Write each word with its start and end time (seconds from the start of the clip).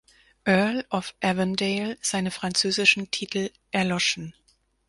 Earl 0.47 0.83
of 0.89 1.13
Avondale, 1.21 1.95
seine 2.01 2.31
französischen 2.31 3.11
Titel 3.11 3.51
erloschen. 3.69 4.33